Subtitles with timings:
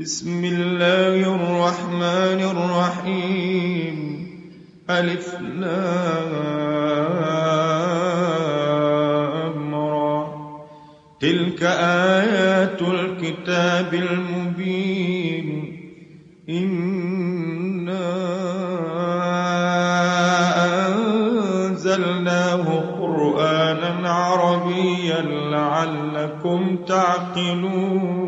[0.00, 2.40] بسم الله الرحمن
[3.02, 4.28] الرحيم.
[4.90, 5.74] ألف لام
[9.74, 10.26] را.
[11.20, 15.48] تلك آيات الكتاب المبين.
[16.48, 18.06] إنا
[21.66, 22.64] أنزلناه
[23.00, 28.27] قرآنا عربيا لعلكم تعقلون.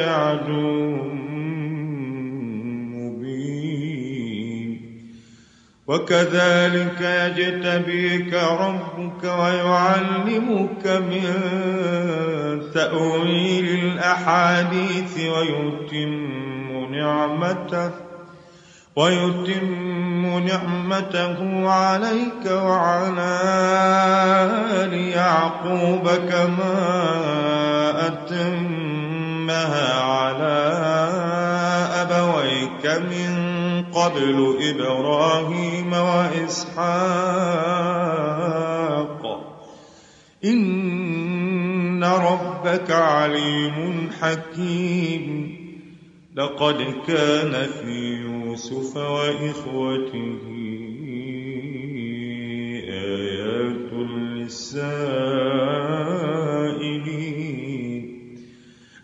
[0.00, 0.96] عدو
[2.94, 3.60] مبين.
[5.86, 11.24] وكذلك يجتبيك ربك ويعلمك من
[12.74, 17.90] تأويل الأحاديث ويتم نعمته
[18.96, 23.40] ويتم نعمته عليك وعلى
[24.70, 26.76] آل يعقوب كما
[29.50, 30.58] أتمها على
[32.02, 33.30] أبويك من
[33.92, 36.80] قبل إبراهيم وإسحاق
[40.44, 45.60] إن ربك عليم حكيم.
[46.36, 46.76] لقد
[47.08, 50.38] كان في يوسف وإخوته
[52.88, 55.59] آيات للسائلين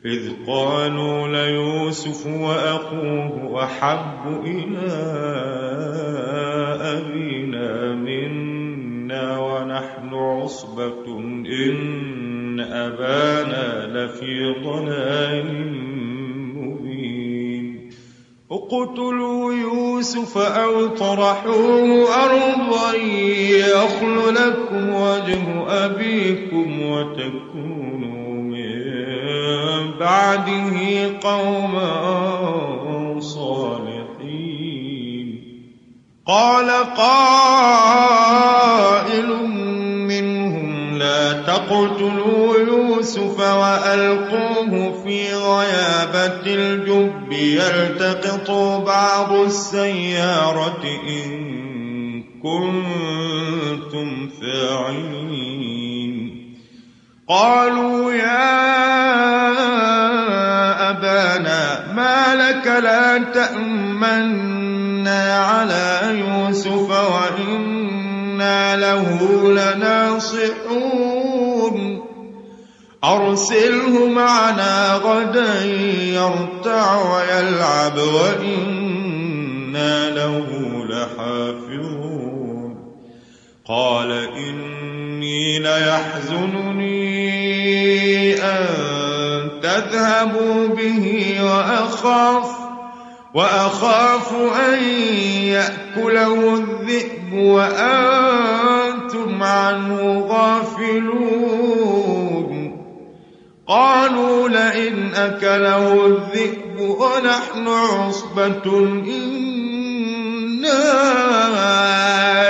[0.06, 4.92] إذ قالوا ليوسف وأخوه أحب إلى
[6.80, 11.18] أبينا منا ونحن عصبة
[11.66, 15.72] إن أبانا لفي ضلال
[16.54, 17.90] مبين.
[18.50, 22.94] اقتلوا يوسف أو طرحوه أرضا
[23.74, 28.25] يخل لكم وجه أبيكم وتكونوا
[30.00, 31.90] بعده قوما
[33.20, 33.96] صالحين.
[36.26, 37.66] قال قائل
[40.08, 48.50] منهم لا تقتلوا يوسف وألقوه في غيابة الجب يلتقط
[48.86, 51.56] بعض السيارة إن
[52.42, 55.36] كنتم فاعلين.
[57.28, 57.65] قالوا
[62.76, 69.20] ما لك لا تأمنا على يوسف وإنا له
[69.50, 70.96] لناصحون.
[73.04, 79.50] أرسله معنا غدا يرتع ويلعب وإنا
[80.10, 80.46] له
[80.90, 82.76] لحافظون.
[83.68, 87.16] قال إني ليحزنني
[88.34, 88.66] أن
[89.62, 92.65] تذهبوا به وأخاف
[93.36, 94.32] وأخاف
[94.68, 94.82] أن
[95.52, 98.62] يأكله الذئب وأنتم
[99.42, 101.66] عنه غافلون.
[103.68, 108.78] قالوا لئن أكله الذئب ونحن عصبة
[109.08, 109.36] إنا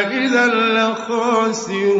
[0.00, 1.96] إذا لخاسرون.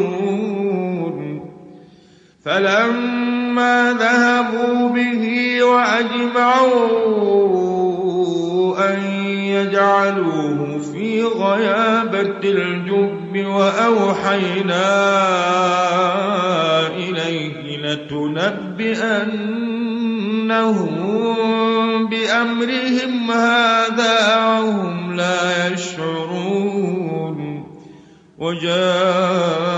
[2.45, 5.23] فلما ذهبوا به
[5.63, 7.27] وأجمعوا
[8.79, 14.87] أن يجعلوه في غيابة الجب وأوحينا
[16.87, 18.87] إليه لتنبئنهم
[22.09, 23.31] بأمرهم.
[23.31, 27.63] هذا وهم لا يشعرون.
[28.37, 29.77] وجاءوا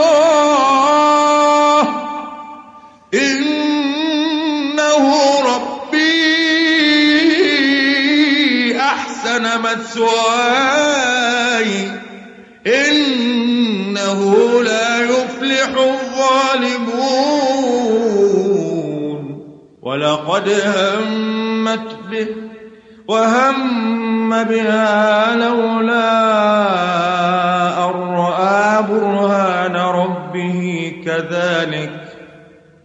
[9.71, 11.31] مثواي
[12.67, 14.21] إنه
[14.63, 17.31] لا يفلح الظالمون.
[19.81, 22.27] ولقد همت به
[23.07, 26.11] وهم بها لولا
[27.85, 32.00] أن رأى برهان ربه كذلك.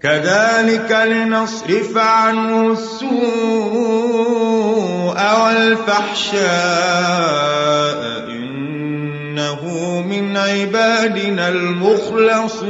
[0.06, 3.10] كذلك لنصرف عنه السوء
[5.44, 6.36] والفحشاء.
[8.28, 9.60] إنه
[10.06, 12.66] من عبادنا المخلصين.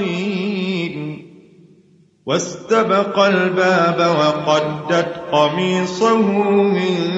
[2.26, 7.11] واستبق الباب وقدت قميصه من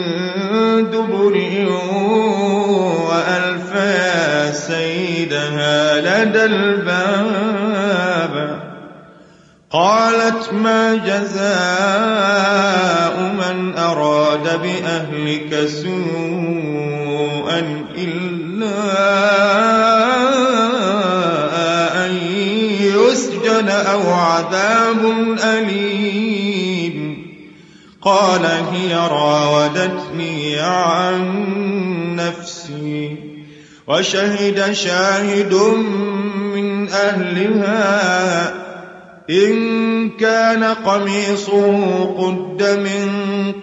[0.90, 1.36] دبر
[3.08, 7.48] وألف يا سيدها لدى الباب.
[9.70, 11.48] قالت ما جزاء
[13.20, 15.98] من أراد بأهلك سوءا
[17.96, 18.78] إلا
[22.06, 22.12] أن
[22.80, 25.04] يسجن أو عذاب
[25.44, 27.28] أليم.
[28.02, 31.46] قال هي راودتني عن
[32.16, 33.16] نفسي
[33.86, 35.54] وشهد شاهد
[36.54, 38.67] من أهلها
[39.30, 43.08] إن كان قميصه قد من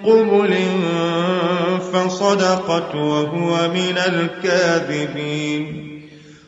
[0.06, 0.56] قبل
[1.94, 5.86] فصدقت وهو من الكاذبين.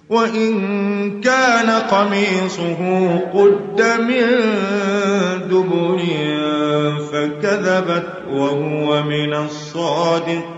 [0.10, 4.26] وإن كان قميصه قد من
[5.50, 6.00] دبر
[7.12, 10.58] فكذبت وهو من الصادقين.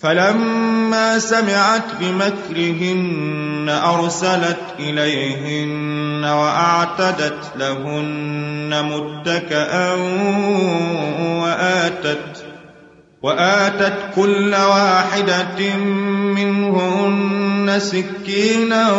[0.00, 9.94] فلما سمعت بمكرهن أرسلت إليهن وأعتدت لهن متكأ
[11.42, 12.44] وآتت
[13.22, 15.76] وآتت كل واحدة
[16.34, 18.92] منهن سكينا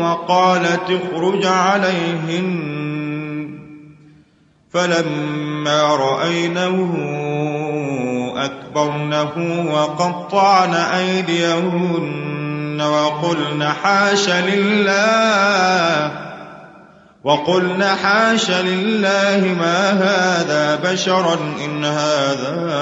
[0.00, 2.78] وقالت اخرج عليهن.
[4.70, 7.18] فلما رأينه
[8.44, 16.12] أكبرنه وقطعن أيديهن وقلن حاش لله
[17.24, 22.78] وقلن حاش لله ما هذا بشرا إن هذا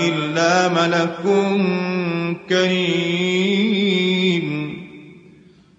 [0.00, 1.22] إلا ملك
[2.48, 4.44] كريم.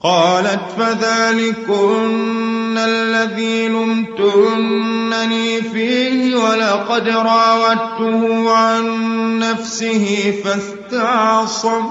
[0.01, 8.85] قالت فذلكن الذي لمتنني فيه ولقد راودته عن
[9.39, 11.85] نفسه فاستعصم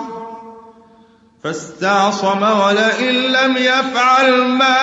[1.44, 4.80] فاستعصم ولئن لم يفعل ما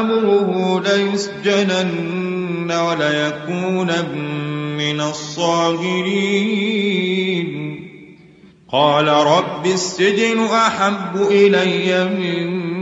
[0.00, 3.92] آمره ليسجنن وليكون
[4.78, 6.62] من الصاغرين
[8.72, 12.81] قال رب السجن أحب إلي مما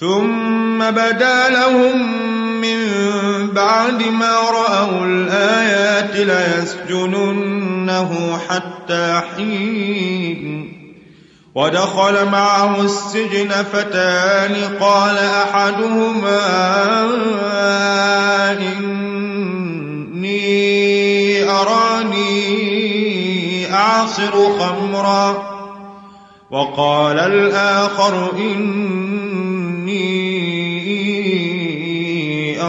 [0.00, 2.12] ثم بدا لهم
[2.60, 2.78] من
[3.46, 10.72] بعد ما رأوا الآيات ليسجننه حتى حين.
[11.54, 14.76] ودخل معه السجن فتان.
[14.80, 16.40] قال أحدهما
[18.60, 20.30] إني
[21.50, 25.58] أراني أعصر خمرا.
[26.50, 29.07] وقال الآخر إني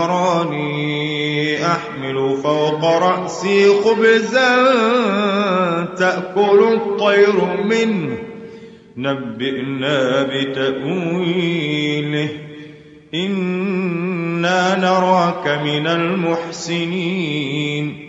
[0.04, 4.56] أراني أحمل فوق رأسي خبزا
[5.86, 8.18] تأكل الطير منه.
[8.98, 12.30] نبئنا بتأويله.
[13.14, 18.09] إنا نراك من المحسنين.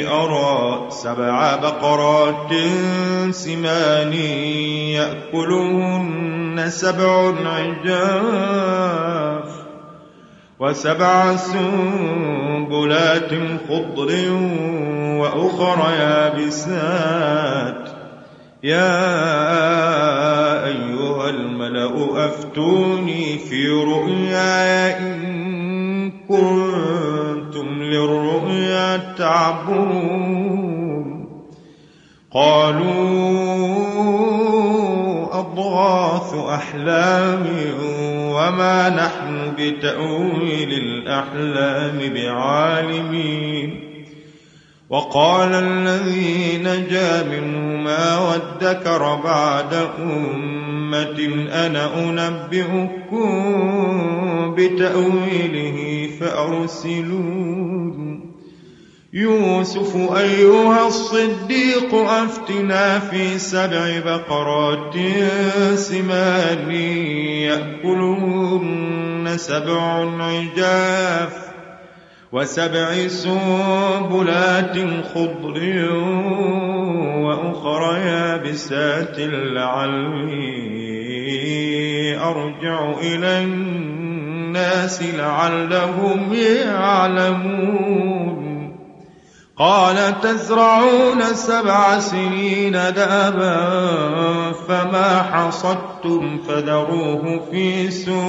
[0.00, 2.52] أرى سبع بقرات
[3.30, 4.12] سمان
[4.92, 8.82] يأكلهن سبع عجاف
[10.60, 13.30] وسبع سنبلات
[13.68, 14.10] خضر
[15.20, 17.88] وأخر يابسات.
[18.62, 19.12] يا
[20.66, 26.12] أيها الملأ أفتوني في رؤياي إن
[27.52, 30.62] كنتم للرؤيا تعبرون
[32.32, 32.92] قالوا
[35.38, 37.46] أضغاث أحلام
[38.32, 43.80] وما نحن بتأويل الأحلام بعالمين.
[44.90, 49.74] وقال الذي نجا منهما وادكر بعد
[50.94, 53.24] أمة أنا أنبئكم
[54.54, 57.62] بتأويله فأرسلون
[59.12, 64.94] يوسف أيها الصديق أفتنا في سبع بقرات
[65.74, 66.70] سمان
[67.50, 69.82] يأكلهن سبع
[70.24, 71.52] عجاف
[72.32, 74.76] وسبع سنبلات
[75.14, 75.88] خضر
[77.22, 80.81] وأخر يابسات لعلي
[82.18, 86.34] أرجع إلى الناس لعلهم
[86.66, 88.42] يعلمون.
[89.56, 93.72] قال تزرعون سبع سنين دأبا
[94.52, 98.22] فما حصدتم فذروه في سنبله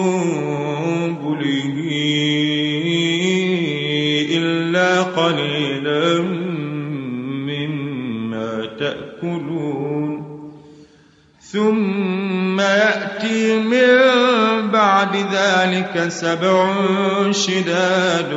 [4.31, 6.21] إلا قليلا
[7.47, 9.82] مما تأكلون.
[11.53, 13.97] ثم يأتي من
[14.71, 16.73] بعد ذلك سبع
[17.31, 18.31] شداد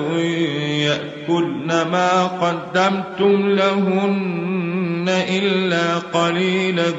[0.85, 6.91] يأكلن ما قدمتم لهن إلا قليلا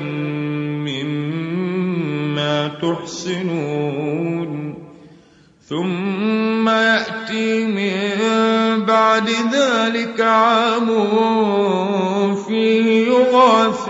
[0.89, 4.47] مما تحسنون.
[5.69, 8.01] ثم يأتي من
[8.85, 10.87] بعد ذلك عام
[12.35, 13.89] فيه يغاث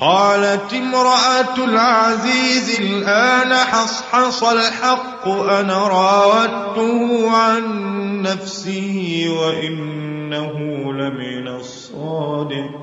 [0.00, 10.52] قالت امرأة العزيز الآن حصحص الحق أنا راودته عن نفسه وإنه
[10.92, 12.78] لمن الصادقين.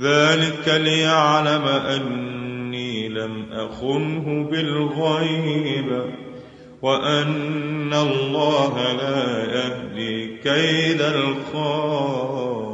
[0.00, 6.04] ذلك ليعلم أني لم أخنه بالغيب
[6.82, 12.73] وأن الله لا يهدي كيد الخائنين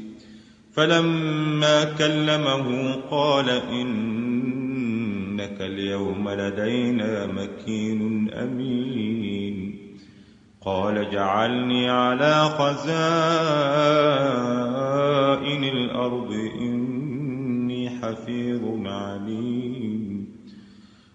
[0.73, 9.77] فلما كلمه قال إنك اليوم لدينا مكين أمين.
[10.65, 12.91] قال جعلني على خزائن
[15.63, 16.31] الأرض
[16.61, 18.61] إني حفيظ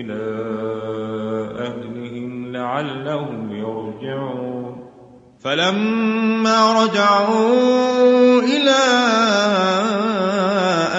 [0.00, 0.22] إلى
[1.58, 4.90] أهلهم لعلهم يرجعون.
[5.44, 8.80] فلما رجعوا إلى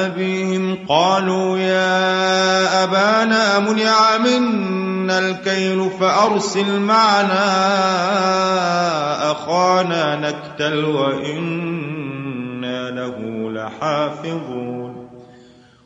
[0.06, 7.52] أبيهم قالوا يا أبانا منع منا الكيل فأرسل معنا
[9.32, 12.12] أخانا نكتل وإنا
[12.90, 13.18] له
[13.52, 14.90] لحافظون.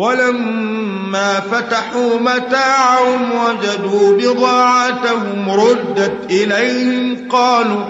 [0.00, 7.84] ولما فتحوا متاعهم وجدوا بضاعتهم ردت إليهم قالوا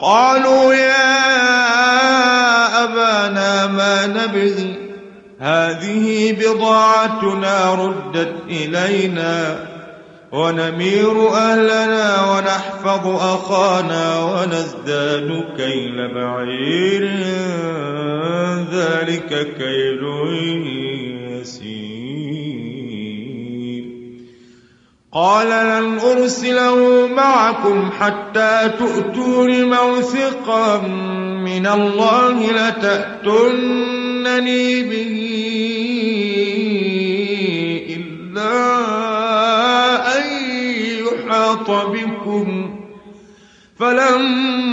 [0.00, 1.24] قالوا يا
[2.84, 4.76] أبانا ما نبغي
[5.40, 9.56] هذه بضاعتنا ردت إلينا
[10.32, 17.10] ونمير أهلنا ونحفظ أخانا ونزداد كيل بعير
[18.72, 20.02] ذلك كيل
[21.42, 22.82] يسير.
[25.12, 30.78] قال لن أرسله معكم حتى تؤتون موثقا
[31.44, 33.82] من الله لتأتونني
[34.82, 35.16] به
[37.96, 38.54] إلا
[40.18, 40.24] أن
[40.98, 42.78] يحاط بكم.
[43.78, 44.72] فلما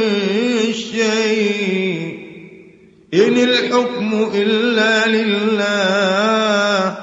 [3.13, 6.97] إن الحكم إلا لله.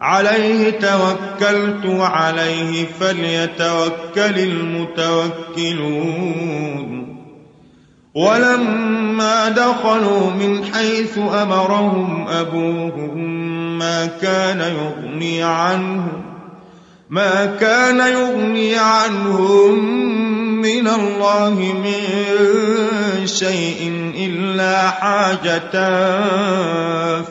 [0.00, 6.00] عليه توكلت وعليه فليتوكل المتوكلون.
[8.14, 13.18] ولما دخلوا من حيث أمرهم أبوهم
[13.78, 16.22] ما كان يغني عنهم
[17.10, 20.00] ما كان يغني عنهم
[20.60, 25.70] من الله من شيء إلا حاجة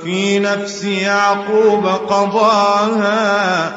[0.04, 3.72] في نفس يعقوب قضاها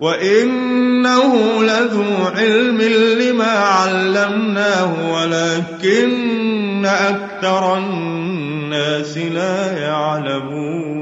[0.00, 2.04] وإنه لذو
[2.36, 2.82] علم
[3.20, 11.01] لما علمناه ولكن أكثر الناس لا يعلمون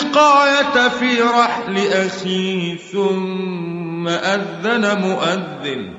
[0.11, 5.93] السقاية في رحل أخيه ثم أذن مؤذن.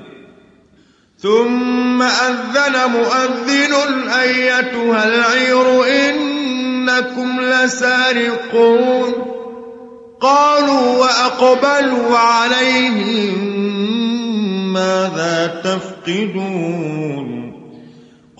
[1.17, 9.13] ثم أذن مؤذن أيتها العير إنكم لسارقون.
[10.21, 13.53] قالوا وأقبلوا عليهم
[14.73, 17.32] ماذا تفقدون؟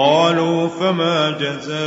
[0.00, 1.80] قالوا فما جزاؤه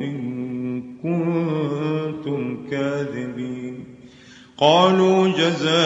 [0.00, 3.84] إن كنتم كاذبين
[4.58, 5.76] قالوا جزاؤه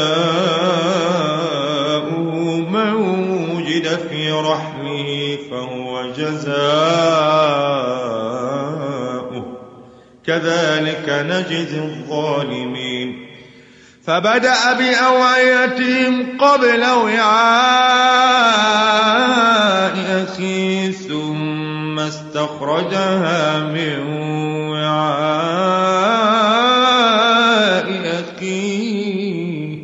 [2.57, 2.93] من
[3.57, 6.63] وجد في رحله فهو جزاؤه.
[10.27, 13.02] كذلك نجزي الظالمين.
[14.07, 18.33] فبدأ بأوعيتهم قبل وعاء
[20.25, 23.99] أخيه ثم استخرجها من
[24.71, 25.53] وعاء
[28.05, 29.79] أخيه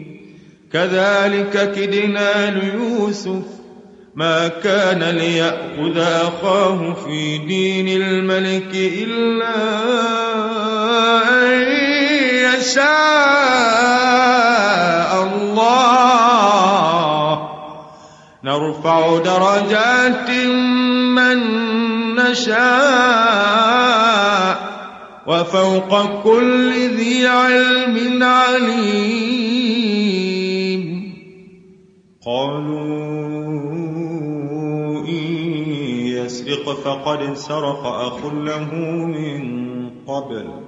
[0.72, 3.44] كذلك كدنا ليوسف
[4.14, 9.54] ما كان ليأخذ أخاه في دين الملك إلا
[11.44, 11.88] أن
[12.68, 12.88] يشاء
[15.24, 15.78] الله.
[18.44, 20.31] نرفع درجات
[21.16, 21.38] من
[22.14, 22.59] نشاء
[25.26, 29.68] وفوق كل ذي علم عليم.
[32.26, 32.98] قالوا
[35.09, 35.24] إن
[36.04, 39.40] يسرق فقد سرق أخ له من
[40.04, 40.67] قبل.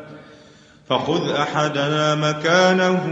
[0.89, 3.05] فخذ أحدنا مكانه.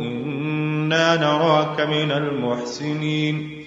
[0.00, 3.64] إنا نراك من المحسنين.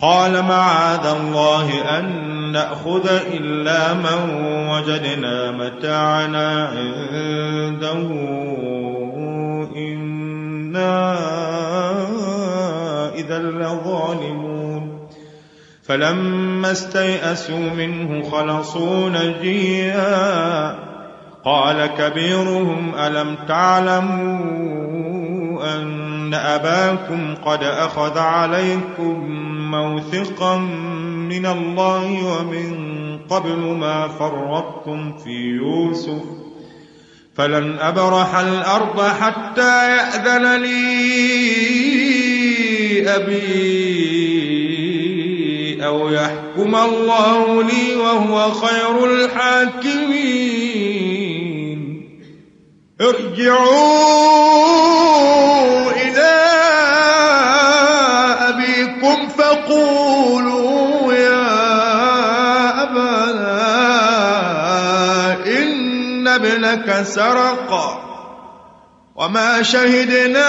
[0.00, 8.10] قال معاذ الله أن نأخذ إلا من وجدنا متاعنا عنده.
[9.76, 11.14] إنا
[13.14, 14.47] إذا لظالمون.
[15.88, 20.78] فلما استيئسوا منه خلصوا نجيا.
[21.44, 24.78] قال كبيرهم ألم تعلموا
[25.74, 29.26] أن أباكم قد أخذ عليكم
[29.70, 30.56] موثقا
[31.28, 32.98] من الله ومن
[33.30, 36.22] قبل ما فرطتم في يوسف؟
[37.34, 41.08] فلن أبرح الأرض حتى يأذن لي
[43.16, 44.37] أبي
[45.82, 50.38] أو يحكم الله لي وهو خير الحاكمين.
[53.00, 54.30] ارجعوا
[55.90, 56.34] إلى
[58.48, 61.48] أبيكم فقولوا يا
[62.82, 63.58] أبانا
[66.58, 67.70] لك سرق
[69.16, 70.48] وما شهدنا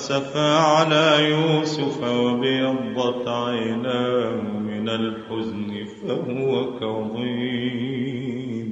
[0.00, 8.70] أسفا على يوسف وبيضت عيناه من الحزن فهو كظيم.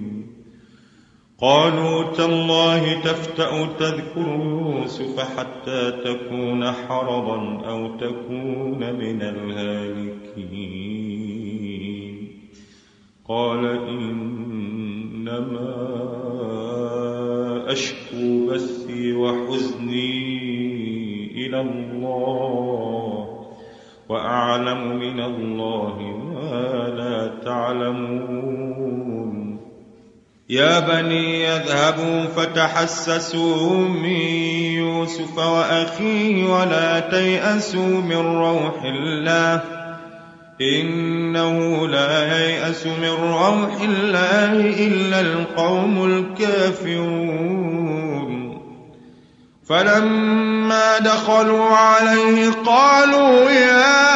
[1.41, 7.39] قالوا تالله تفتأ تذكر يوسف حتى تكون حرضا
[7.71, 10.49] أو تكون من الهالكين.
[13.29, 14.49] قال إنما
[17.73, 20.18] أشكو بثي وحزني
[21.49, 23.29] إلى الله
[24.09, 28.99] وأعلم من الله ما لا تعلمون.
[30.51, 34.21] يا بني يذهبوا فتحسسوا من
[34.77, 39.63] يوسف وأخيه ولا تيأسوا من روح الله.
[40.61, 44.53] إنه لا ييأس من روح الله
[44.87, 47.88] إلا القوم الكافرون.
[49.69, 54.09] فلما دخلوا عليه قالوا يا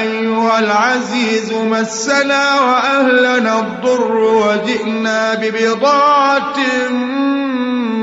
[0.00, 6.58] أيها العزيز مسنا وأهلنا الضر وجئنا ببضاعة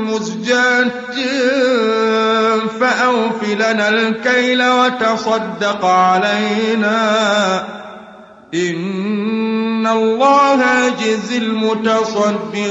[0.08, 0.90] مزجاة
[2.80, 7.64] فأوف لنا الكيل وتصدق علينا.
[8.54, 12.70] إن الله يجزي المتصدقين.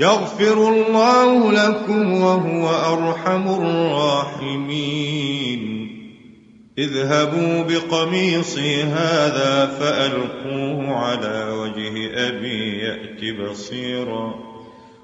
[0.00, 4.60] يغفر الله لكم وهو أرحم الراحمين.
[6.78, 14.34] اذهبوا بقميصي هذا فألقوه على وجه أبي يأت بصيرا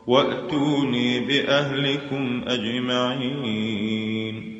[0.06, 4.56] وأتوني بأهلكم أجمعين.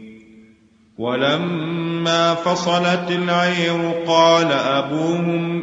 [0.99, 5.63] ولما فصلت العير قال أبوهم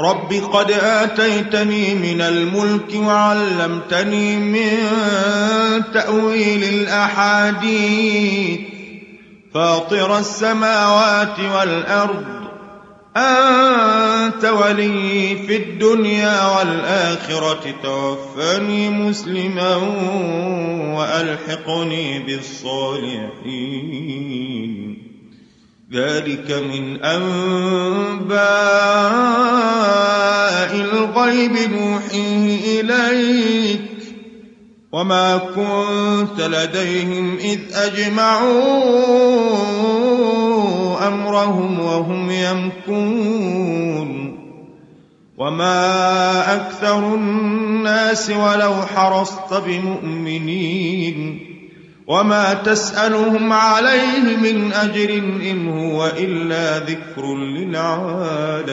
[0.00, 4.78] رب قد آتيتني من الملك وعلمتني من
[5.94, 8.60] تأويل الأحاديث.
[9.54, 12.41] فاطر السماوات والأرض
[13.16, 19.76] أنت ولي في الدنيا والآخرة توفني مسلما
[20.96, 23.42] وألحقني بالصالحين.
[25.92, 28.40] ذلك من أنباء
[30.74, 33.82] الغيب نوحيه إليك.
[34.92, 39.52] وما كنت لديهم إذ أجمعوا
[41.08, 44.02] أمرهم وهم يمكون
[45.38, 51.46] وما أكثر الناس ولو حرصت بمؤمنين
[52.06, 55.14] وما تسألهم عليه من أجر
[55.50, 58.72] إن هو إلا ذكر للعالمين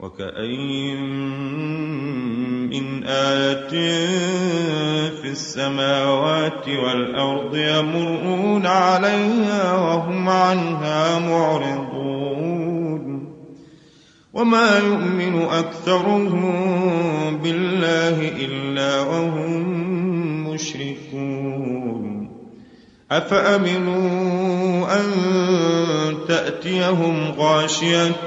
[0.00, 1.00] وكأين
[2.70, 3.68] من آية
[5.08, 12.16] في السماوات والأرض يمرون عليها وهم عنها معرضون.
[14.32, 16.42] وما يؤمن أكثرهم
[17.42, 19.64] بالله إلا وهم
[20.50, 22.30] مشركون.
[23.10, 25.06] أفأمنوا أن
[26.28, 28.26] تأتيهم غاشية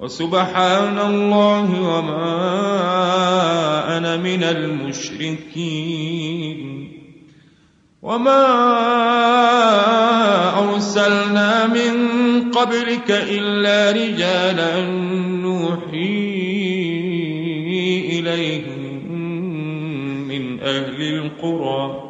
[0.00, 2.26] وسبحان الله وما
[3.96, 5.90] أنا من المشركين.
[8.02, 8.46] وما
[10.58, 11.92] أرسلنا من
[12.50, 14.90] قبلك إلا رجالا
[15.44, 16.20] نوحي
[18.18, 19.12] إليهم
[20.28, 22.09] من أهل القرى.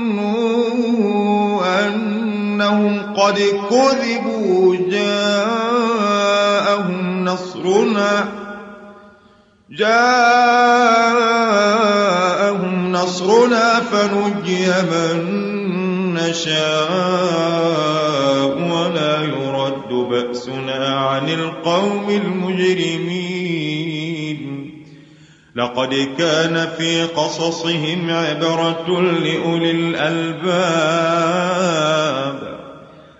[2.71, 6.11] أنهم قد كذبوا جاءهم
[7.25, 8.27] نصرنا
[9.71, 10.21] جاءهم
[12.91, 15.17] نصرنا فنجي من
[16.13, 16.61] نشاء
[18.71, 23.41] ولا يرد بأسنا عن القوم المجرمين.
[25.55, 31.21] لقد كان في قصصهم عبرة لأولي الألباب.